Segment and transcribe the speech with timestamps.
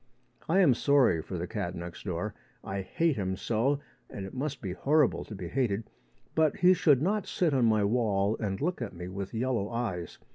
[0.49, 2.33] I am sorry for the cat next door.
[2.63, 5.91] I hate him so, and it must be horrible to be hated.
[6.33, 10.17] But he should not sit on my wall and look at me with yellow eyes.